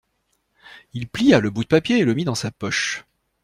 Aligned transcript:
Il 0.93 1.07
plia 1.07 1.39
le 1.39 1.51
bout 1.51 1.61
de 1.61 1.67
papier 1.67 1.99
et 1.99 2.05
le 2.05 2.15
mit 2.15 2.25
dans 2.25 2.33
sa 2.33 2.49
poche. 2.49 3.05